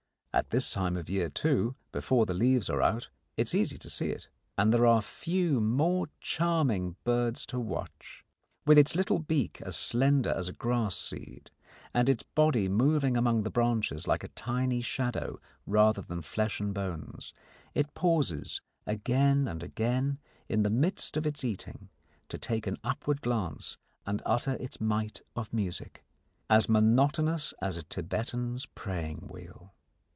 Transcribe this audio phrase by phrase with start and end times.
[0.33, 3.89] At this time of year, too, before the leaves are out, it is easy to
[3.89, 4.29] see it.
[4.57, 8.23] And there are few more charming birds to watch.
[8.65, 11.51] With its little beak as slender as a grass seed,
[11.93, 16.73] and its body moving among the branches like a tiny shadow rather than flesh and
[16.73, 17.33] bones,
[17.75, 21.89] it pauses again and again in the midst of its eating
[22.29, 26.05] to take an upward glance and utter its mite of music
[26.49, 29.73] as monotonous as a Thibetan's praying wheel.